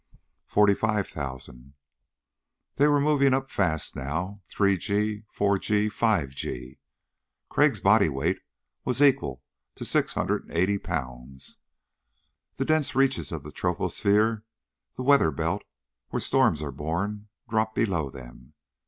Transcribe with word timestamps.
"Forty 0.47 0.73
five 0.73 1.07
thousand...." 1.07 1.75
They 2.77 2.87
were 2.87 2.99
moving 2.99 3.35
up 3.35 3.51
fast 3.51 3.95
now 3.95 4.41
three 4.47 4.75
g, 4.75 5.25
four 5.31 5.59
g, 5.59 5.89
five 5.89 6.31
g. 6.31 6.79
Crag's 7.49 7.81
body 7.81 8.09
weight 8.09 8.39
was 8.83 8.99
equal 8.99 9.43
to 9.75 9.85
680 9.85 10.79
pounds. 10.79 11.59
The 12.55 12.65
dense 12.65 12.95
reaches 12.95 13.31
of 13.31 13.43
the 13.43 13.51
troposphere 13.51 14.41
the 14.95 15.03
weather 15.03 15.29
belt 15.29 15.63
where 16.09 16.19
storms 16.19 16.63
are 16.63 16.71
born 16.71 17.27
dropped 17.47 17.75
below 17.75 18.09
them. 18.09 18.55